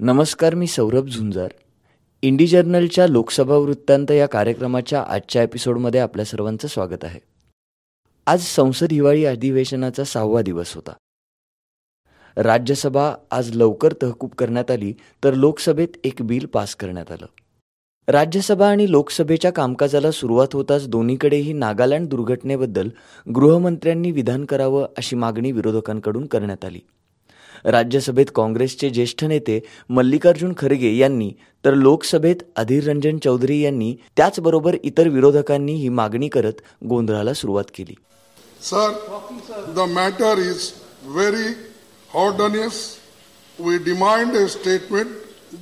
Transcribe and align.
नमस्कार 0.00 0.54
मी 0.54 0.66
सौरभ 0.66 1.06
झुंजार. 1.06 1.48
इंडी 2.22 2.46
जर्नलच्या 2.46 3.06
लोकसभा 3.06 3.54
वृत्तांत 3.56 4.10
या 4.10 4.26
कार्यक्रमाच्या 4.26 5.04
आजच्या 5.08 5.42
एपिसोडमध्ये 5.42 6.00
आपल्या 6.00 6.24
सर्वांचं 6.24 6.68
स्वागत 6.68 7.04
आहे. 7.04 7.20
आज 8.26 8.40
संसद 8.40 8.86
हिवाळी 8.90 9.24
अधिवेशनाचा 9.24 10.04
सहावा 10.04 10.42
दिवस 10.42 10.74
होता. 10.74 10.92
राज्यसभा 12.36 13.14
आज 13.30 13.56
लवकर 13.56 13.92
तहकूब 14.02 14.30
करण्यात 14.30 14.70
आली 14.70 14.94
तर 15.24 15.34
लोकसभेत 15.34 15.88
एक 16.04 16.14
बिल 16.20 16.46
पास 16.46 16.74
करण्यात 16.74 17.12
आलं. 17.12 17.26
राज्यसभा 18.08 18.68
आणि 18.68 18.90
लोकसभेच्या 18.90 19.52
कामकाजाला 19.52 20.10
सुरुवात 20.10 20.48
होताच 20.52 20.88
दोन्हीकडेही 20.88 21.52
नागालँड 21.52 22.06
दुर्घटनेबद्दल 22.06 22.88
गृहमंत्र्यांनी 23.34 24.10
विधान 24.10 24.44
करावं 24.44 24.88
अशी 24.96 25.16
मागणी 25.16 25.52
विरोधकांकडून 25.52 26.26
करण्यात 26.26 26.64
आली. 26.64 26.80
राज्यसभेत 27.64 28.26
काँग्रेसचे 28.34 28.90
ज्येष्ठ 28.90 29.24
नेते 29.24 29.60
मल्लिकार्जुन 29.90 30.52
खरगे 30.58 30.96
यांनी 30.96 31.30
तर 31.64 31.74
लोकसभेत 31.74 32.42
अधीर 32.56 32.84
रंजन 32.88 33.18
चौधरी 33.24 33.60
यांनी 33.60 33.94
त्याचबरोबर 34.16 34.76
इतर 34.82 35.08
विरोधकांनी 35.08 35.74
ही 35.74 35.88
मागणी 35.88 36.28
करत 36.28 36.60
गोंधळाला 36.88 37.34
सुरुवात 37.34 37.70
केली. 37.74 37.94
Sir 38.62 39.72
the 39.76 39.88
matter 39.90 40.38
is 40.40 40.70
very 41.06 41.48
horrendous 42.10 42.80
we 43.58 43.76
demand 43.84 44.36
a 44.36 44.46
statement 44.48 45.06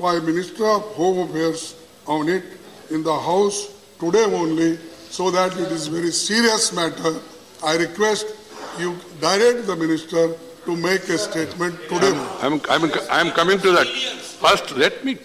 by 0.01 0.21
minister 0.21 0.65
of 0.65 0.93
home 0.97 1.23
affairs 1.23 1.63
on 2.09 2.29
it 2.29 2.93
in 2.93 3.03
the 3.03 3.17
house 3.25 3.63
today 4.01 4.23
only 4.41 4.73
so 5.13 5.31
that 5.31 5.59
it 5.61 5.73
is 5.73 5.89
very 5.89 6.11
serious 6.13 6.73
matter 6.75 7.19
I 7.67 7.79
request 7.79 8.81
you 8.81 8.93
direct 9.23 9.67
the 9.67 9.79
minister 9.79 10.27
to 10.67 10.77
make 10.77 11.09
a 11.09 11.19
statement 11.19 11.75
today. 11.89 12.13
I'm, 12.43 12.61
I'm, 12.69 12.91
I'm 13.11 13.31
coming 13.31 13.59
to 13.61 13.71
that. 13.73 13.87
First, 13.87 14.77
let 14.77 15.05
me 15.05 15.19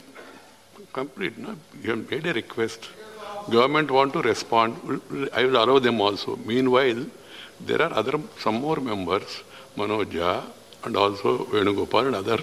complete. 0.93 1.37
No? 1.37 1.55
You 1.81 1.91
have 1.91 2.09
made 2.11 2.25
a 2.27 2.33
request. 2.33 2.89
Government 3.49 3.89
want 3.89 4.13
to 4.13 4.21
respond. 4.21 5.01
I 5.33 5.43
will 5.45 5.57
allow 5.63 5.79
them 5.79 5.99
also. 5.99 6.37
Meanwhile, 6.45 7.05
there 7.59 7.81
are 7.81 7.93
other 7.93 8.19
some 8.39 8.55
more 8.55 8.77
members, 8.77 9.41
Manoj 9.77 10.05
Jha 10.05 10.43
and 10.83 10.95
also 10.97 11.45
Venugopal 11.45 12.07
and 12.07 12.15
other 12.15 12.39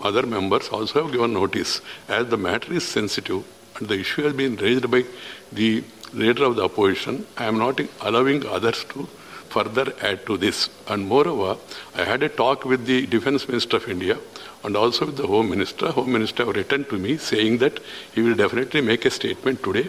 other 0.00 0.26
members 0.26 0.68
also 0.68 1.04
have 1.04 1.12
given 1.12 1.32
notice. 1.32 1.80
As 2.08 2.26
the 2.26 2.36
matter 2.36 2.72
is 2.72 2.86
sensitive 2.86 3.44
and 3.78 3.88
the 3.88 3.98
issue 4.00 4.22
has 4.22 4.32
been 4.32 4.56
raised 4.56 4.90
by 4.90 5.04
the 5.52 5.84
leader 6.12 6.44
of 6.44 6.56
the 6.56 6.64
opposition, 6.64 7.26
I 7.36 7.44
am 7.44 7.58
not 7.58 7.80
allowing 8.00 8.46
others 8.46 8.84
to 8.90 9.08
further 9.54 9.86
add 10.02 10.24
to 10.26 10.36
this. 10.36 10.58
And 10.88 11.08
moreover, 11.08 11.56
I 11.96 12.04
had 12.04 12.22
a 12.22 12.30
talk 12.30 12.64
with 12.64 12.86
the 12.86 12.98
Defense 13.06 13.48
Minister 13.48 13.76
of 13.76 13.88
India 13.88 14.16
and 14.64 14.76
also 14.76 15.06
with 15.06 15.16
the 15.16 15.26
Home 15.26 15.50
Minister. 15.50 15.90
Home 15.90 16.12
Minister 16.12 16.44
have 16.44 16.56
written 16.56 16.84
to 16.84 16.98
me 16.98 17.16
saying 17.18 17.58
that 17.58 17.80
he 18.14 18.22
will 18.22 18.34
definitely 18.34 18.82
make 18.82 19.04
a 19.04 19.14
statement 19.18 19.62
today. 19.68 19.86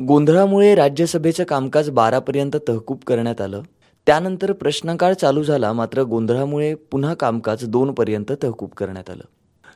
गोंधळामुळे 0.00 0.74
राज्यसभेचं 0.74 1.44
कामकाज 1.44 1.90
बारापर्यंत 1.90 2.56
तहकूब 2.68 2.98
करण्यात 3.06 3.40
आलं 3.40 3.62
त्यानंतर 4.06 4.52
प्रश्नकाळ 4.52 5.12
चालू 5.14 5.42
झाला 5.42 5.72
मात्र 5.72 6.02
गोंधळामुळे 6.02 6.74
पुन्हा 6.90 7.14
कामकाज 7.14 7.64
दोनपर्यंत 7.64 8.32
तहकूब 8.42 8.70
करण्यात 8.76 9.10
आलं 9.10 9.24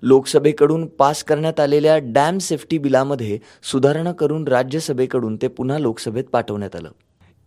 लोकसभेकडून 0.03 0.87
पास 0.99 1.23
करण्यात 1.25 1.61
आलेल्या 1.61 1.99
डॅम 2.05 2.39
सेफ्टी 2.39 2.79
बिलामध्ये 2.79 3.39
सुधारणा 3.71 4.13
करून 4.13 4.49
राज्यसभेकडून 4.49 5.37
ते 5.43 5.49
पुन्हा 5.49 5.79
लोकसभेत 5.79 6.25
पाठवण्यात 6.25 6.77
आलं 6.77 6.91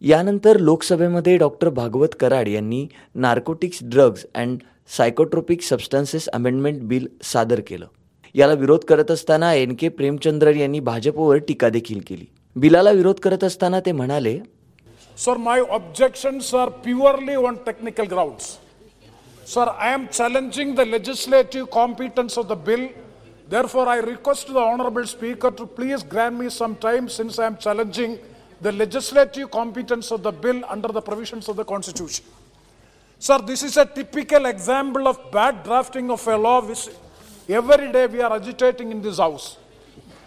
यानंतर 0.01 0.57
लोकसभेमध्ये 0.59 1.37
डॉक्टर 1.37 1.69
भागवत 1.69 2.15
कराड 2.19 2.47
यांनी 2.47 2.85
narcotics 3.15 3.79
drugs 3.83 4.25
and 4.35 4.59
psychotropic 4.97 5.61
substances 5.61 6.27
amendment 6.29 6.81
bill 6.83 7.07
सादर 7.23 7.59
केलं. 7.67 7.85
याला 8.35 8.53
विरोध 8.53 8.83
करत 8.87 9.11
असताना 9.11 9.53
एन 9.53 9.73
के 9.79 9.89
प्रेमचंद्र 9.89 10.51
यांनी 10.55 10.79
भाजपवर 10.79 11.37
टीका 11.47 11.69
देखील 11.69 11.99
केली. 12.07 12.25
बिलाला 12.55 12.91
विरोध 12.91 13.19
करत 13.19 13.43
असताना 13.43 13.79
ते 13.79 13.91
म्हणाले 13.91 14.37
sir 15.17 15.37
my 15.37 15.61
objection 15.69 16.39
sir 16.39 16.69
purely 16.83 17.35
on 17.35 17.55
technical 17.65 18.07
ground 18.11 18.39
sir 19.47 19.67
I 19.67 19.93
am 19.93 20.05
challenging 20.13 20.73
the 20.75 20.79
legislative 20.87 21.67
competence 21.73 22.37
of 22.37 22.45
the 22.47 22.57
bill 22.65 22.87
therefore 23.65 23.87
I 23.87 24.01
request 24.01 24.51
the 24.51 24.57
honourable 24.57 25.03
speaker 25.03 25.49
to 25.57 25.65
please 25.77 26.03
grant 26.11 26.37
me 26.39 26.49
some 26.49 26.73
time 26.81 27.07
since 27.07 27.39
I 27.39 27.47
am 27.47 27.53
challenging 27.55 28.15
the 28.61 28.71
legislative 28.71 29.51
competence 29.51 30.11
of 30.11 30.23
the 30.23 30.31
bill 30.31 30.63
under 30.67 30.89
the 30.89 31.01
provisions 31.01 31.47
of 31.47 31.55
the 31.55 31.65
Constitution. 31.65 32.25
Sir, 33.17 33.39
this 33.39 33.63
is 33.63 33.77
a 33.77 33.85
typical 33.85 34.45
example 34.45 35.07
of 35.07 35.31
bad 35.31 35.63
drafting 35.63 36.09
of 36.09 36.25
a 36.27 36.37
law 36.37 36.61
which 36.61 36.89
every 37.47 37.91
day 37.91 38.07
we 38.07 38.21
are 38.21 38.33
agitating 38.33 38.91
in 38.91 39.01
this 39.01 39.17
House. 39.17 39.57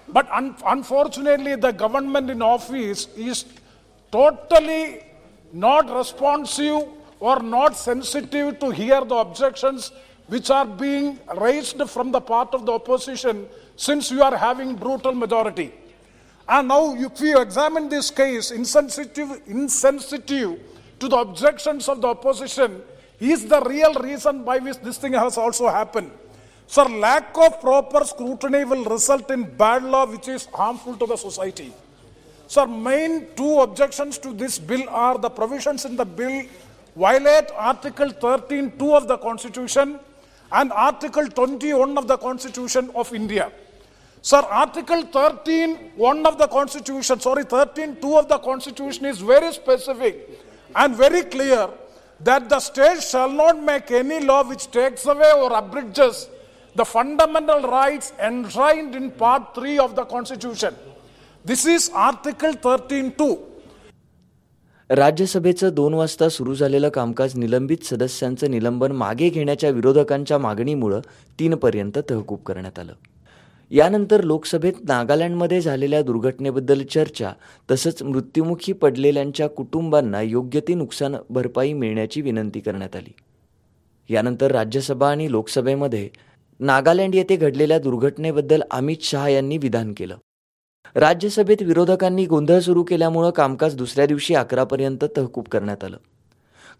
But 0.08 0.30
un- 0.30 0.56
unfortunately, 0.66 1.56
the 1.56 1.72
government 1.72 2.28
in 2.30 2.42
office 2.42 3.08
is 3.16 3.44
totally 4.10 5.04
not 5.52 5.94
responsive 5.94 6.82
or 7.20 7.40
not 7.42 7.76
sensitive 7.76 8.58
to 8.60 8.70
hear 8.70 9.04
the 9.04 9.14
objections 9.14 9.92
which 10.26 10.50
are 10.50 10.66
being 10.66 11.18
raised 11.36 11.80
from 11.88 12.10
the 12.10 12.20
part 12.20 12.54
of 12.54 12.66
the 12.66 12.72
opposition 12.72 13.46
since 13.76 14.10
you 14.10 14.22
are 14.22 14.36
having 14.36 14.74
brutal 14.74 15.12
majority. 15.12 15.72
And 16.52 16.68
now, 16.68 16.94
if 16.94 17.18
you 17.18 17.40
examine 17.40 17.88
this 17.88 18.10
case, 18.10 18.50
insensitive, 18.50 19.40
insensitive 19.46 20.60
to 21.00 21.08
the 21.08 21.16
objections 21.16 21.88
of 21.88 22.02
the 22.02 22.08
opposition 22.08 22.82
is 23.18 23.46
the 23.46 23.62
real 23.62 23.94
reason 23.94 24.44
by 24.44 24.58
which 24.58 24.76
this 24.80 24.98
thing 24.98 25.14
has 25.14 25.38
also 25.38 25.70
happened. 25.70 26.10
Sir, 26.66 26.84
lack 26.84 27.38
of 27.38 27.58
proper 27.58 28.04
scrutiny 28.04 28.64
will 28.64 28.84
result 28.84 29.30
in 29.30 29.44
bad 29.44 29.82
law 29.82 30.04
which 30.04 30.28
is 30.28 30.44
harmful 30.52 30.94
to 30.98 31.06
the 31.06 31.16
society. 31.16 31.72
Sir, 32.48 32.66
main 32.66 33.28
two 33.34 33.60
objections 33.60 34.18
to 34.18 34.34
this 34.34 34.58
bill 34.58 34.86
are 34.90 35.16
the 35.16 35.30
provisions 35.30 35.86
in 35.86 35.96
the 35.96 36.04
bill 36.04 36.44
violate 36.94 37.50
Article 37.56 38.10
13.2 38.10 38.94
of 38.94 39.08
the 39.08 39.16
Constitution 39.16 39.98
and 40.52 40.70
Article 40.70 41.28
21 41.28 41.96
of 41.96 42.06
the 42.08 42.18
Constitution 42.18 42.90
of 42.94 43.14
India. 43.14 43.50
Sir, 44.22 44.38
Article 44.38 45.02
13.1 45.02 46.26
of 46.26 46.38
the 46.38 46.46
Constitution, 46.46 47.18
sorry, 47.18 47.42
13.2 47.44 48.18
of 48.18 48.28
the 48.28 48.38
Constitution 48.38 49.06
is 49.06 49.18
very 49.18 49.52
specific 49.52 50.40
and 50.76 50.94
very 50.94 51.22
clear 51.22 51.68
that 52.20 52.48
the 52.48 52.60
state 52.60 53.02
shall 53.02 53.28
not 53.28 53.60
make 53.60 53.90
any 53.90 54.20
law 54.24 54.44
which 54.44 54.70
takes 54.70 55.06
away 55.06 55.32
or 55.36 55.52
abridges 55.52 56.28
the 56.76 56.84
fundamental 56.84 57.62
rights 57.62 58.12
enshrined 58.22 58.94
in 58.94 59.10
Part 59.10 59.56
3 59.56 59.78
of 59.80 59.96
the 59.96 60.04
Constitution. 60.04 60.76
This 61.44 61.66
is 61.66 61.90
Article 61.92 62.52
13.2. 62.52 63.36
राज्यसभेचं 64.90 65.74
दोन 65.74 65.94
वाजता 65.94 66.28
सुरू 66.28 66.54
झालेलं 66.54 66.88
कामकाज 66.94 67.36
निलंबित 67.38 67.84
सदस्यांचं 67.84 68.50
निलंबन 68.50 68.92
मागे 68.92 69.28
घेण्याच्या 69.28 69.70
विरोधकांच्या 69.70 70.38
मागणीमुळं 70.38 71.00
तीनपर्यंत 71.38 71.98
तहकूब 72.10 72.38
करण्यात 72.46 72.78
आलं 72.78 72.92
यानंतर 73.74 74.22
लोकसभेत 74.22 74.72
नागालँडमध्ये 74.88 75.60
झालेल्या 75.60 76.02
दुर्घटनेबद्दल 76.02 76.82
चर्चा 76.82 77.32
तसंच 77.70 78.02
मृत्युमुखी 78.02 78.72
पडलेल्यांच्या 78.72 79.48
कुटुंबांना 79.48 80.22
योग्य 80.22 80.60
ती 80.60 80.74
नुकसान 80.74 81.16
भरपाई 81.30 81.72
मिळण्याची 81.72 82.20
विनंती 82.20 82.60
करण्यात 82.60 82.96
आली. 82.96 83.12
यानंतर 84.14 84.50
राज्यसभा 84.50 85.10
आणि 85.10 85.30
लोकसभेमध्ये 85.30 86.08
नागालँड 86.60 87.14
येथे 87.14 87.36
घडलेल्या 87.36 87.78
दुर्घटनेबद्दल 87.78 88.62
अमित 88.70 88.96
शहा 89.00 89.28
यांनी 89.28 89.58
विधान 89.58 89.92
केलं. 89.96 90.16
राज्यसभेत 90.94 91.62
विरोधकांनी 91.62 92.26
गोंधळ 92.26 92.58
सुरू 92.58 92.82
केल्यामुळं 92.82 93.30
कामकाज 93.30 93.76
दुसऱ्या 93.76 94.06
दिवशी 94.06 94.34
अकरापर्यंत 94.34 95.04
तहकूब 95.16 95.44
करण्यात 95.44 95.84
आलं. 95.84 95.96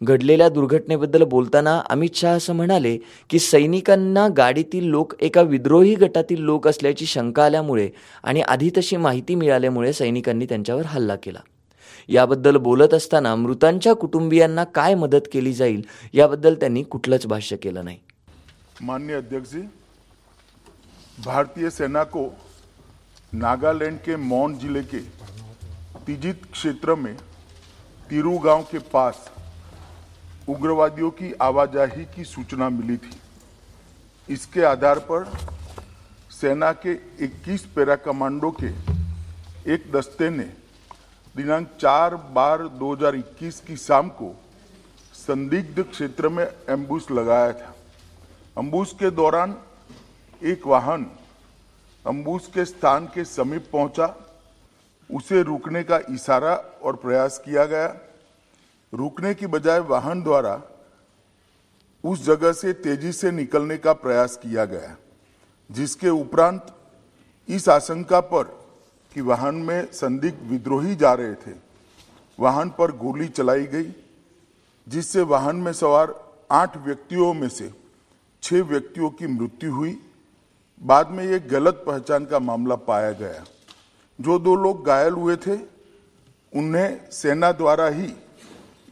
घडलेल्या 0.01 0.49
दुर्घटनेबद्दल 0.49 1.23
बोलताना 1.25 1.81
अमित 1.91 2.17
शहा 2.17 2.33
असं 2.33 2.55
म्हणाले 2.57 2.97
की 3.31 3.39
सैनिकांना 3.39 4.27
गाडीतील 4.37 4.85
लोक 4.85 5.15
एका 5.21 5.43
विद्रोही 5.43 5.95
गटातील 5.95 6.41
लोक 6.41 6.69
असल्याची 6.69 7.07
शंका 7.07 7.45
आल्यामुळे 7.45 7.89
आणि 8.23 8.41
आधी 8.41 8.71
तशी 8.77 8.97
माहिती 8.97 9.35
मिळाल्यामुळे 9.35 9.93
सैनिकांनी 9.93 10.47
त्यांच्यावर 10.47 10.87
हल्ला 10.87 11.17
केला. 11.17 11.39
याबद्दल 12.09 12.57
बोलत 12.57 12.95
असताना 12.95 13.35
मृतांच्या 13.37 13.93
कुटुंबियांना 13.95 14.65
काय 14.65 14.95
मदत 14.95 15.29
केली 15.33 15.53
जाईल 15.55 15.83
याबद्दल 16.15 16.55
त्यांनी 16.55 16.83
कुठलंच 16.83 17.27
भाष्य 17.27 17.57
केलं 17.57 17.85
नाही. 17.85 17.99
माननीय 18.81 19.17
अध्यक्ष 19.17 19.51
जी 19.51 19.61
भारतीय 21.25 21.71
सेना 21.71 22.03
को 22.05 22.25
नागालैंड 23.33 23.99
के 23.99 24.17
मौन 24.17 24.55
जिले 24.59 24.83
के 24.83 24.99
तिजित 26.07 26.47
क्षेत्र 26.53 26.95
में 26.95 27.15
तिरू 28.11 28.37
गांव 28.39 28.63
के 28.73 28.79
पास 28.93 29.15
उग्रवादियों 30.49 31.11
की 31.11 31.33
आवाजाही 31.33 32.05
की 32.05 32.25
सूचना 32.25 32.69
मिली 32.69 32.97
थी। 32.97 33.21
इसके 34.29 34.63
आधार 34.63 34.99
पर 35.11 35.31
सेना 36.31 36.73
के 36.73 36.95
21 37.25 37.65
पैरा 37.67 37.97
कमांडो 37.97 38.51
के 38.63 38.71
एक 39.75 39.91
दस्ते 39.93 40.31
ने 40.31 40.49
दिनांक 41.37 41.69
4 41.81 42.15
बार 42.35 42.67
2021 42.79 43.61
की 43.61 43.77
शाम 43.77 44.09
को 44.09 44.35
संदिग्ध 45.15 45.83
क्षेत्र 45.83 46.29
में 46.29 46.45
एम्बुश 46.69 47.11
लगाया 47.11 47.53
था। 47.53 47.75
अम्बुश 48.59 48.93
के 48.93 49.11
दौरान 49.11 49.57
एक 50.43 50.67
वाहन 50.67 51.07
अम्बुस 52.05 52.47
के 52.47 52.65
स्थान 52.65 53.07
के 53.07 53.25
समीप 53.25 53.69
पहुँचा। 53.73 54.15
उसे 55.11 55.43
रुकने 55.43 55.83
का 55.83 55.99
इशारा 56.11 56.55
और 56.83 56.97
प्रयास 56.97 57.39
किया 57.45 57.65
गया। 57.65 57.87
रुकने 58.93 59.33
की 59.35 59.47
बजाय 59.47 59.79
वाहन 59.81 60.23
द्वारा 60.23 60.61
उस 62.05 62.25
जगह 62.25 62.53
से 62.53 62.73
तेज़ी 62.75 63.13
से 63.13 63.31
निकलने 63.31 63.77
का 63.79 63.93
प्रयास 63.95 64.37
किया 64.37 64.65
गया, 64.65 64.97
जिसके 65.71 66.09
उपरांत 66.09 66.75
इस 67.49 67.69
आशंका 67.69 68.21
पर 68.21 68.45
कि 69.13 69.21
वाहन 69.21 69.55
में 69.57 69.93
संदिग्ध 69.93 70.43
विद्रोही 70.51 70.95
जा 70.95 71.13
रहे 71.15 71.35
थे, 71.35 71.55
वाहन 72.39 72.71
पर 72.71 72.93
गोली 72.93 73.29
चलाई 73.29 73.67
गई, 73.67 73.93
जिससे 74.87 75.21
वाहन 75.23 75.57
में 75.57 75.73
सवार 75.73 76.15
आठ 76.51 76.77
व्यक्तियों 76.77 77.33
में 77.35 77.49
से 77.49 77.71
छह 78.43 78.63
व्यक्तियों 78.63 79.11
की 79.11 79.27
मृत्यु 79.27 79.73
हुई। 79.75 79.99
बाद 80.83 81.11
में 81.11 81.25
ये 81.25 81.39
गलत 81.41 81.83
पहचान 81.87 82.25
का 82.25 82.39
मामला 82.39 82.75
पाया 82.77 83.11
गया। 83.13 83.45
जो 84.19 84.39
दो 84.39 84.55
लोग 84.57 84.87
घायल 84.87 85.13
हुए 85.13 85.37
थे, 85.37 85.57
उन्हें 86.53 87.11
सेना 87.11 87.53
द्वारा 87.53 87.87
ही 87.89 88.13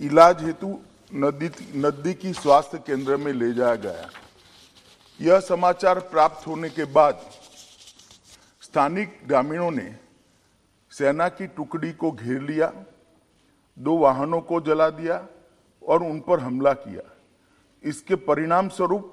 इलाज 0.00 0.42
हेतु 0.44 0.68
नजदीकी 1.14 2.32
स्वास्थ्य 2.32 2.78
केंद्र 2.78 3.16
में 3.16 3.32
ले 3.32 3.52
जाया 3.52 3.74
गया। 3.76 4.08
यह 5.20 5.40
समाचार 5.40 5.98
प्राप्त 6.10 6.46
होने 6.46 6.68
के 6.70 6.84
बाद 6.92 7.20
स्थानिक 8.62 9.18
ग्रामीणों 9.28 9.70
ने 9.70 9.94
सेना 10.92 11.28
की 11.28 11.46
टुकड़ी 11.46 11.92
को 11.92 12.10
घेर 12.12 12.40
लिया, 12.40 12.72
दो 13.76 13.96
वाहनों 13.98 14.40
को 14.40 14.60
जला 14.60 14.88
दिया 14.90 15.26
और 15.82 16.02
उन 16.02 16.20
पर 16.20 16.40
हमला 16.40 16.72
किया। 16.72 17.02
इसके 17.84 18.14
परिणाम 18.14 18.68
स्वरूप 18.68 19.12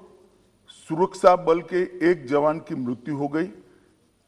सुरक्षा 0.68 1.36
बल 1.36 1.60
के 1.62 1.82
एक 2.10 2.26
जवान 2.26 2.58
की 2.60 2.74
मृत्यु 2.76 3.16
हो 3.16 3.28
गई 3.28 3.46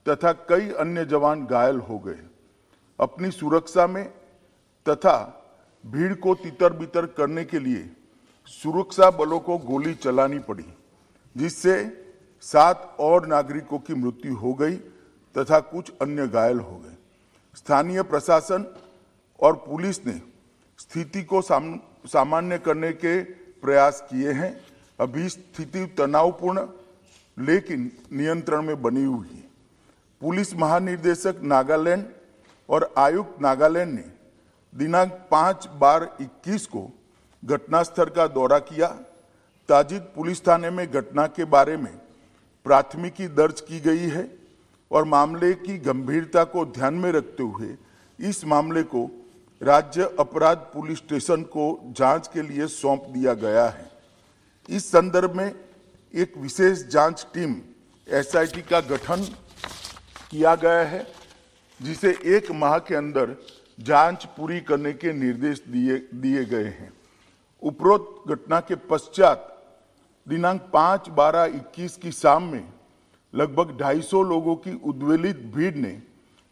तथा 0.06 0.32
कई 0.48 0.70
अन्य 0.80 1.04
जवान 1.06 1.46
घायल 1.46 1.78
हो 1.80 1.98
गए। 1.98 2.20
अपनी 2.98 3.30
सुरक्षा 3.30 3.86
में 3.86 4.04
तथा 4.86 5.39
भीड़ 5.84 6.14
को 6.14 6.34
तितर 6.34 6.72
बितर 6.72 7.06
करने 7.06 7.44
के 7.44 7.58
लिए 7.58 7.88
सुरक्षा 8.46 9.10
बलों 9.10 9.38
को 9.40 9.58
गोली 9.58 9.94
चलानी 9.94 10.38
पड़ी 10.38 10.64
जिससे 11.36 11.74
सात 12.40 12.96
और 13.00 13.26
नागरिकों 13.26 13.78
की 13.78 13.94
मृत्यु 13.94 14.34
हो 14.34 14.52
गई 14.54 14.76
तथा 15.34 15.60
कुछ 15.60 15.92
अन्य 16.02 16.26
घायल 16.28 16.60
हो 16.60 16.76
गए। 16.76 16.96
स्थानीय 17.56 18.02
प्रशासन 18.02 18.64
और 19.40 19.54
पुलिस 19.68 20.06
ने 20.06 20.20
स्थिति 20.78 21.22
को 21.22 21.42
साम, 21.42 21.78
सामान्य 22.06 22.58
करने 22.58 22.92
के 22.92 23.20
प्रयास 23.62 24.06
किए 24.10 24.32
हैं। 24.32 24.52
अभी 24.98 25.28
स्थिति 25.28 25.84
तनावपूर्ण 25.98 26.66
लेकिन 27.36 27.90
नियंत्रण 28.12 28.62
में 28.62 28.80
बनी 28.82 29.04
हुई 29.04 29.28
है। 29.28 29.48
पुलिस 30.22 30.54
महानिदेशक 30.54 31.40
नागालैंड 31.42 32.04
और 32.68 32.92
आयुक्त 32.98 33.40
नागालैंड 33.42 33.92
ने 33.94 34.04
दिनांक 34.72 35.12
पाँच 35.30 35.68
बार 35.74 36.16
इक्कीस 36.20 36.66
को 36.66 36.88
घटनास्थल 37.42 38.04
का 38.06 38.26
दौरा 38.28 38.58
किया। 38.60 38.86
ताजिद 39.68 40.02
पुलिस 40.14 40.46
थाने 40.46 40.70
में 40.70 40.86
घटना 40.90 41.26
के 41.26 41.44
बारे 41.46 41.76
में 41.76 41.92
प्राथमिकी 42.66 43.26
दर्ज 43.28 43.60
की 43.60 43.80
गई 43.80 44.08
है 44.08 44.28
और 44.90 45.04
मामले 45.04 45.52
की 45.54 45.76
गंभीरता 45.78 46.44
को 46.44 46.64
ध्यान 46.68 46.94
में 46.94 47.10
रखते 47.12 47.42
हुए 47.42 47.76
इस 48.18 48.44
मामले 48.44 48.82
को 48.84 49.04
राज्य 49.60 50.14
अपराध 50.18 50.56
पुलिस 50.72 50.98
स्टेशन 50.98 51.42
को 51.52 51.64
जाँच 51.96 52.28
के 52.28 52.42
लिए 52.42 52.66
सौंप 52.66 53.06
दिया 53.08 53.34
गया 53.34 53.66
है। 53.66 53.90
इस 54.68 54.90
संदर्भ 54.90 55.36
में 55.36 55.52
एक 56.14 56.36
विशेष 56.38 56.84
जाँच 56.86 57.26
टीम 57.34 57.54
एसआईटी 58.06 58.62
का 58.62 58.80
गठन 58.80 59.22
किया 60.30 60.54
गया 60.54 60.82
है, 60.84 61.06
जिसे 61.80 62.10
एक 62.26 62.50
माह 62.52 62.78
के 62.78 62.94
अंदर 62.94 63.36
जाँच 63.80 64.24
पूरी 64.36 64.60
करने 64.60 64.92
के 64.92 65.12
निर्देश 65.12 65.62
दिए 65.68 65.96
दिए 66.14 66.44
गए 66.44 66.64
हैं। 66.64 66.92
उपरोक्त 67.62 68.30
घटना 68.30 68.60
के 68.60 68.74
पश्चात 68.74 69.46
दिनांक 70.26 70.60
पाँच 70.72 71.08
बारह 71.08 71.44
इक्कीस 71.56 71.96
की 71.96 72.12
शाम 72.12 72.42
में 72.42 72.64
लगभग 73.34 73.76
250 73.78 74.22
लोगों 74.24 74.56
की 74.56 74.80
उद्वेलित 74.84 75.36
भीड़ 75.54 75.74
ने 75.74 76.02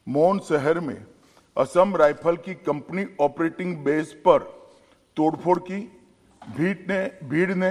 मौन 0.06 0.38
शहर 0.38 0.80
में 0.80 1.06
असम 1.56 1.96
राइफल 1.96 2.36
की 2.36 2.54
कंपनी 2.54 3.06
ऑपरेटिंग 3.20 3.76
बेस 3.76 4.12
पर 4.26 4.38
तोड़फोड़ 5.16 5.58
की। 5.58 5.80
भीड़ 6.42 6.76
ने 6.88 7.28
भीड़ 7.28 7.54
ने 7.54 7.70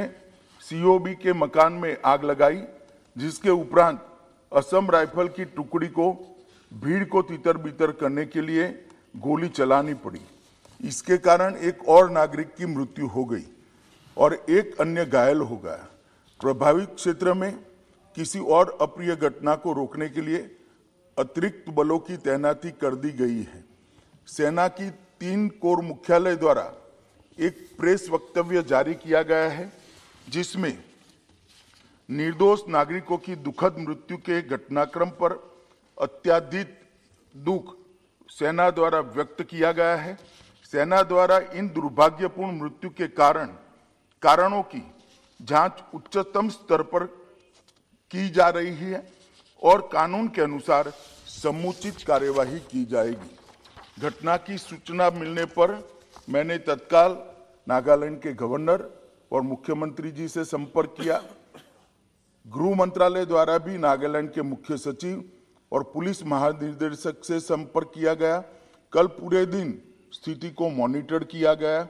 सीओबी 0.62 1.14
के 1.16 1.34
मकान 1.34 1.74
में 1.74 1.98
आग 2.06 2.24
लगाई, 2.24 2.62
जिसके 3.16 3.50
उपरांत 3.50 4.06
असम 4.52 4.90
राइफल 4.92 5.28
की 5.28 5.46
टुकड़ी 5.46 5.88
को, 5.88 6.12
भीड़ 6.72 7.04
को 7.04 7.22
तितर 7.22 7.58
बितर 7.58 7.92
करने 7.92 8.26
के 8.26 8.42
लिए 8.42 8.68
गोली 9.18 9.48
चलानी 9.50 9.94
पड़ी। 9.94 10.20
इसके 10.80 11.18
कारण 11.18 11.56
एक 11.58 11.88
और 11.90 12.10
नागरिक 12.12 12.56
की 12.56 12.66
मृत्यु 12.66 13.08
हो 13.08 13.24
गई 13.26 13.46
और 14.18 14.34
एक 14.50 14.80
अन्य 14.82 15.06
घायल 15.06 15.42
हो 15.42 15.58
गया। 15.58 15.88
प्रभावित 16.40 16.90
क्षेत्र 16.96 17.34
में 17.34 17.52
किसी 18.18 18.40
और 18.40 18.78
अप्रिय 18.82 19.16
घटना 19.16 19.56
को 19.56 19.74
रोकने 19.74 20.10
के 20.10 20.22
लिए 20.22 20.40
अतिरिक्त 21.18 21.70
बलों 21.70 22.00
की 22.00 22.18
तैनाती 22.18 22.72
कर 22.72 22.96
दी 22.96 23.12
गई 23.12 23.42
है। 23.44 23.64
सेना 24.28 24.68
की 24.68 24.90
तीन 25.20 25.48
कोर 25.62 25.82
मुख्यालय 25.82 26.36
द्वारा 26.36 26.72
एक 27.38 27.68
प्रेस 27.80 28.08
वक्तव्य 28.10 28.64
जारी 28.64 28.94
किया 28.96 29.22
गया 29.22 29.50
है, 29.50 29.72
जिसमें 30.30 30.78
निर्दोष 32.10 32.60
नागरिकों 32.70 33.18
की 33.18 33.36
दुखद 33.38 33.76
मृत्यु 33.80 34.18
के 34.20 34.42
घटनाक्रम 34.42 35.10
पर 35.20 35.34
अत्याधिक 35.98 36.80
दुख 37.36 37.76
सेना 38.30 38.70
द्वारा 38.70 39.00
व्यक्त 39.00 39.42
किया 39.42 39.72
गया 39.72 39.96
है। 39.96 40.18
सेना 40.74 41.02
द्वारा 41.04 41.38
इन 41.54 41.68
दुर्भाग्यपूर्ण 41.70 42.60
मृत्यु 42.60 42.90
के 42.90 43.08
कारण, 43.08 43.48
कारणों 44.24 44.62
की 44.64 44.84
जाँच 45.40 45.84
उच्चतम 45.94 46.50
स्तर 46.50 46.82
पर 46.84 47.04
की 48.12 48.30
जा 48.30 48.50
रही 48.50 48.76
है 48.76 49.08
और 49.62 49.82
कानून 49.94 50.28
के 50.28 50.42
अनुसार 50.42 50.92
समुचित 51.28 52.02
कार्यवाही 52.08 52.60
की 52.62 52.84
जाएगी। 52.86 53.36
घटना 54.00 54.38
की 54.38 54.58
सूचना 54.58 55.10
मिलने 55.10 55.46
पर 55.46 55.72
मैंने 56.30 56.58
तत्काल 56.58 57.18
नागालैंड 57.68 58.20
के 58.22 58.34
गवर्नर 58.34 58.90
और 59.32 59.42
मुख्यमंत्री 59.42 60.12
जी 60.12 60.28
से 60.28 60.44
संपर्क 60.46 60.96
किया। 61.02 61.22
गृह 62.46 62.76
मंत्रालय 62.76 63.26
द्वारा 63.26 63.58
भी 63.58 63.78
नागालैंड 63.78 64.32
के 64.32 64.42
मुख्य 64.42 64.78
सचिव 64.78 65.24
और 65.72 65.84
पुलिस 65.94 66.24
महानिदेशक 66.26 67.24
से 67.24 67.40
संपर्क 67.40 67.92
किया 67.96 68.14
गया। 68.14 68.38
कल 68.94 69.08
पूरे 69.10 69.46
दिन 69.46 69.80
स्थिति 70.14 70.50
को 70.50 70.70
मॉनिटर 70.70 71.24
किया 71.26 71.54
गया। 71.56 71.82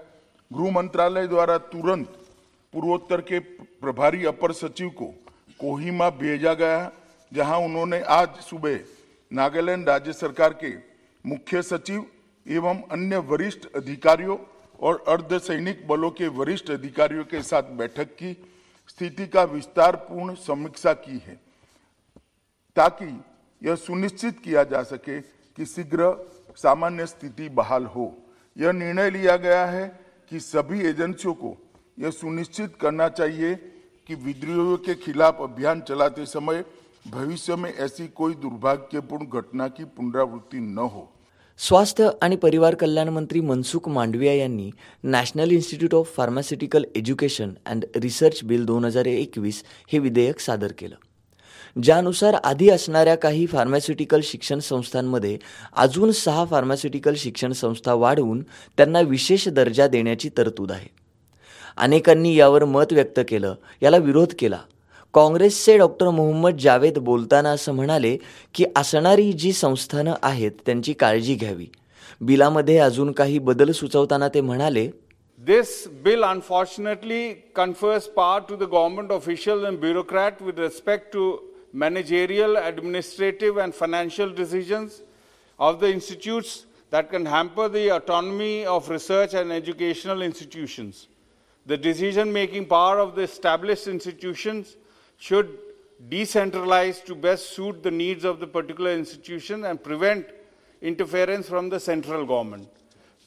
गृह 0.52 0.72
मंत्रालय 0.72 1.28
द्वारा 1.28 1.58
तुरंत 1.68 2.18
पूर्वोत्तर 2.74 3.22
के 3.22 3.40
प्रभारी 3.40 4.26
अपर 4.26 4.52
सचिव 4.54 4.90
को 4.92 5.06
कोहिमा 5.60 6.10
भेजा 6.10 6.54
गया, 6.54 6.92
जहाँ 7.32 7.58
उन्होंने 7.60 8.02
आज 8.02 8.36
सुबह 8.42 8.80
नागालैंड 9.32 9.90
राज्य 9.90 10.14
सरकार 10.14 10.54
के 10.64 10.74
मुख्य 11.26 11.62
सचिव 11.62 12.06
एवं 12.46 12.82
अन्य 12.92 13.18
वरिष्ठ 13.30 13.66
अधिकारियों 13.76 14.38
और 14.80 15.04
अर्ध 15.08 15.38
सैनिक 15.38 15.88
बलों 15.88 16.12
के 16.12 16.28
वरिष्ठ 16.34 16.70
अधिकारियों 16.72 17.24
के 17.26 17.42
साथ 17.44 17.72
बैठक 17.78 18.16
की। 18.16 18.34
स्थिति 18.90 19.28
का 19.28 19.44
विस्तार 19.46 19.96
पूर्ण 20.02 20.34
समीक्षा 20.38 20.94
की 20.96 21.18
है, 21.18 21.36
ताकि 22.76 23.06
यह 23.62 23.76
सुनिश्चित 23.78 24.40
किया 24.40 24.64
जा 24.66 24.82
सके 24.86 25.20
कि 25.20 25.66
शीघ्र 25.66 26.12
सामान्य 26.58 27.06
स्थिति 27.08 27.50
बहाल 27.52 27.86
हो। 27.88 28.12
यह 28.56 28.72
निर्णय 28.74 29.10
लिया 29.12 29.36
गया 29.38 29.66
है 29.68 29.88
कि 30.32 30.40
सभी 30.42 30.80
एजेंसियों 30.88 31.34
को 31.34 31.56
यह 31.98 32.12
सुनिश्चित 32.12 32.76
करना 32.82 33.08
चाहिए 33.10 33.56
कि 34.10 34.16
विद्रोहियों 34.16 34.78
के 34.78 34.96
खिलाफ 34.96 35.38
अभियान 35.42 35.82
चलाते 35.82 36.26
समय 36.28 36.64
भविष्य 37.06 37.56
में 37.56 37.74
ऐसी 37.74 38.08
कोई 38.16 38.34
दुर्भाग्यपूर्ण 38.36 39.26
घटना 39.32 39.68
की 39.70 39.84
पुनरावृत्ती 39.86 40.60
न 40.60 40.78
हो। 40.78 41.08
स्वास्थ्य 41.60 42.12
आणि 42.24 42.36
परिवार 42.38 42.76
कल्याण 42.76 43.10
मंत्री 43.10 43.42
मनसुख 43.42 43.88
मांडविया 43.90 44.34
यांनी 44.34 44.70
National 45.04 45.52
Institute 45.52 45.94
of 45.94 46.14
Pharmaceutical 46.16 46.86
Education 46.96 47.54
and 47.66 47.86
Research 47.96 48.44
bill 48.44 48.66
दोन 48.66 48.86
हज़ार 48.86 49.08
एकवीस 49.08 49.64
हे 49.92 50.00
विधेयक 50.00 50.40
सादर 50.40 50.72
केलं. 50.72 50.96
ज्यानुसार 51.84 52.34
आधी 52.34 52.70
असणाऱ्या 52.70 53.16
काही 53.16 53.46
फार्मास्युटिकल 53.46 54.20
शिक्षण 54.24 54.60
संस्थांमध्ये 54.60 55.38
अजून 55.76 56.12
सहा 56.12 56.46
फार्मास्युटिकल 56.46 57.14
शिक्षण 57.18 57.52
संस्था 57.52 57.94
वाढवून 57.94 58.42
त्यांना 58.78 59.00
विशेष 59.00 59.48
दर्जा 59.48 59.88
देण्याची 59.88 60.30
तरतूद 60.38 60.72
आहे. 60.72 60.90
अनेकांनी 61.78 62.36
यावर 62.36 62.66
मत 62.66 62.86
व्यक्त 62.92 63.20
केलं 63.28 63.56
याला 63.82 63.98
विरोध 63.98 64.28
केला. 64.40 64.60
काँग्रेसचे 65.14 65.78
डॉक्टर 65.78 66.10
मोहम्मद 66.10 66.58
जावेद 66.58 66.98
बोलताना 66.98 67.50
असं 67.50 67.72
म्हणाले 67.72 68.18
की 68.54 68.66
असणारी 68.76 69.34
जी 69.34 69.54
संस्थानं 69.54 70.14
आहेत 70.24 70.52
त्यांची 70.66 70.94
काळजी 70.94 71.36
घ्यावी. 71.36 71.68
बिलामध्ये 72.22 72.78
अजून 72.78 73.12
काही 73.12 73.40
बदल 73.40 73.72
सुचवताना 73.72 74.28
ते 74.28 74.42
म्हणाले 74.42 74.90
This 75.48 75.68
bill 76.06 76.24
unfortunately 76.24 77.24
confers 77.56 78.06
power 78.16 78.40
to 78.50 78.56
the 78.60 78.68
government 78.72 79.12
official 79.12 79.66
and 79.66 79.78
bureaucrats 79.78 80.42
with 80.42 80.58
respect 80.58 81.14
to 81.14 81.36
managerial, 81.77 82.57
administrative, 82.57 83.57
and 83.57 83.75
financial 83.75 84.31
decisions 84.31 85.03
of 85.59 85.81
the 85.81 85.91
institutes 85.91 86.67
that 86.91 87.11
can 87.11 87.25
hamper 87.25 87.69
the 87.69 87.89
autonomy 87.91 88.67
of 88.67 88.89
research 88.89 89.35
and 89.35 89.51
educational 89.51 90.23
institutions. 90.23 91.09
The 91.67 91.77
decision 91.77 92.33
making 92.33 92.67
power 92.67 92.99
of 92.99 93.15
the 93.15 93.23
established 93.23 93.87
institutions 93.87 94.77
should 95.19 95.59
decentralize 96.09 97.05
to 97.05 97.15
best 97.15 97.51
suit 97.55 97.83
the 97.83 97.91
needs 97.91 98.25
of 98.25 98.41
the 98.41 98.47
particular 98.47 98.93
institution 98.93 99.65
and 99.65 99.83
prevent 99.83 100.27
interference 100.83 101.49
from 101.49 101.69
the 101.71 101.79
central 101.81 102.27
government. 102.27 102.69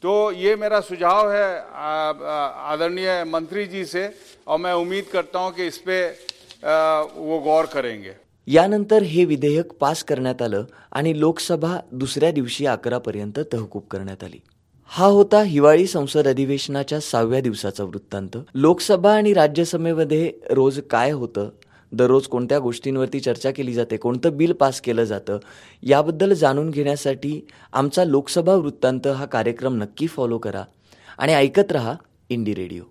तो 0.02 0.32
ये 0.38 0.56
मेरा 0.56 0.80
सुझाव 0.86 1.32
है 1.32 1.48
आ, 1.72 2.12
आ, 2.12 2.74
आदरणीय 2.74 3.24
मंत्री 3.26 3.66
जी 3.66 3.84
से 3.86 4.04
और 4.48 4.58
मैं 4.60 4.74
उम्मीद 4.84 5.06
करता 5.12 5.40
हूं 5.40 5.52
कि 5.52 5.68
इस 5.68 5.78
पे 5.88 5.98
आ, 6.62 7.02
वो 7.16 7.40
गौर 7.40 7.66
करेंगे 7.74 8.14
यानंतर 8.53 9.03
हे 9.03 9.25
विधेयक 9.25 9.73
पास 9.73 10.05
करण्यात 10.05 10.43
आलं 10.43 10.65
आणि 10.93 11.21
लोकसभा 11.21 11.79
दुसऱ्या 11.93 12.31
दिवशी 12.31 12.67
अकरापर्यंत 12.67 13.41
तहकूब 13.53 13.83
करण्यात 13.91 14.25
आली. 14.25 14.41
हा 14.87 15.07
होता 15.07 15.43
हिवाळी 15.43 15.87
संसद 15.87 16.29
अधिवेशनाच्या 16.29 17.01
सहाव्या 17.01 17.41
दिवसाचा 17.41 17.85
वृत्तांत. 17.85 18.37
लोकसभा 18.55 19.15
आणि 19.15 19.33
राज्यसभेमध्ये 19.33 20.33
रोज 20.51 20.81
काय 20.81 21.11
होतं? 21.11 21.49
दररोज 21.93 22.27
कोणत्या 22.27 22.59
गोष्टींवरती 22.59 23.21
चर्चा 23.21 23.51
केली 23.51 23.73
जाते? 23.73 23.97
कोणतं 23.97 24.37
बिल 24.37 24.53
पास 24.53 24.81
केलं 24.81 25.05
जातं? 25.05 25.39
याबद्दल 25.83 26.33
जाणून 26.33 26.71
घेण्यासाठी 26.71 27.47
आमचा 27.73 28.05
लोकसभा 28.05 28.55
वृत्तांत 28.55 29.07
हा 29.07 29.25
कार्यक्रम 29.25 29.75
नक्की 29.75 30.07
फॉलो 30.07 30.39
करा 30.39 30.65
आणि 31.19 31.35
ऐकत 31.35 31.73
रहा 31.73 31.95
इंडी 32.29 32.55
रेडिओ. 32.55 32.83